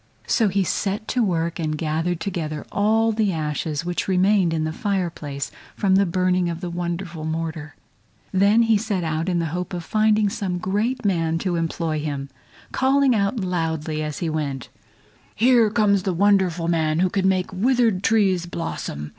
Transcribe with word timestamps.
So 0.25 0.47
he 0.47 0.63
set 0.63 1.07
to 1.09 1.21
work 1.23 1.59
and 1.59 1.77
gathered 1.77 2.19
together 2.19 2.65
all 2.71 3.11
the 3.11 3.31
ashes 3.31 3.85
which 3.85 4.07
remained 4.07 4.51
in 4.51 4.63
the 4.63 4.73
fire 4.73 5.11
place 5.11 5.51
from 5.75 5.93
the 5.93 6.07
burning 6.07 6.49
of 6.49 6.59
the 6.59 6.71
wonderful 6.71 7.23
mortar. 7.23 7.75
Then 8.31 8.63
he 8.63 8.79
set 8.79 9.03
out 9.03 9.29
in 9.29 9.37
the 9.37 9.45
hope 9.53 9.75
of 9.75 9.83
finding 9.83 10.27
some 10.27 10.57
great 10.57 11.05
man 11.05 11.37
to 11.45 11.55
employ 11.55 11.99
him, 11.99 12.29
calling 12.71 13.13
out 13.13 13.39
loudly 13.41 14.01
as 14.01 14.17
he 14.17 14.27
went 14.27 14.69
along: 14.69 14.81
"Here 15.35 15.69
comes 15.69 16.01
the 16.01 16.13
wonderful 16.13 16.67
man 16.67 16.97
who 17.01 17.09
can 17.11 17.29
make 17.29 17.53
withered 17.53 18.01
trees 18.01 18.47
blossom! 18.47 19.09